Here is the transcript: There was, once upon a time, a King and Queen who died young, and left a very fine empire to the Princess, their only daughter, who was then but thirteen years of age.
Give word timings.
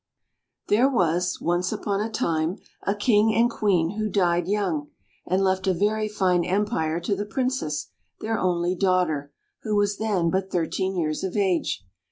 There 0.67 0.89
was, 0.89 1.39
once 1.39 1.71
upon 1.71 2.01
a 2.01 2.09
time, 2.09 2.57
a 2.81 2.95
King 2.95 3.35
and 3.35 3.51
Queen 3.51 3.99
who 3.99 4.09
died 4.09 4.47
young, 4.47 4.89
and 5.27 5.43
left 5.43 5.67
a 5.67 5.75
very 5.75 6.09
fine 6.09 6.43
empire 6.43 6.99
to 7.01 7.15
the 7.15 7.23
Princess, 7.23 7.91
their 8.19 8.39
only 8.39 8.73
daughter, 8.73 9.31
who 9.61 9.75
was 9.75 9.99
then 9.99 10.31
but 10.31 10.49
thirteen 10.49 10.97
years 10.97 11.23
of 11.23 11.37
age. 11.37 11.85